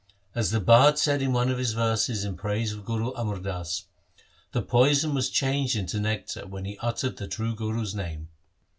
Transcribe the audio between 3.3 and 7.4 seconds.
Das:— The poison was changed into nectar when he uttered the